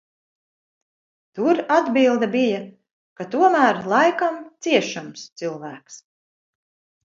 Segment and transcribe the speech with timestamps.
[1.39, 2.63] Tur atbilde bija,
[3.21, 6.03] ka tomēr laikam ciešams cilvēks.